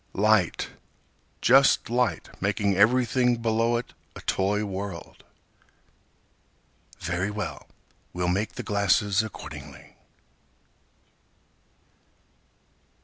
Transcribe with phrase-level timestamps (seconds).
[0.13, 0.69] Light,
[1.43, 5.23] just light making everything below it a toy world.
[6.97, 7.67] Very well,
[8.11, 9.95] we'll make the glasses accordingly.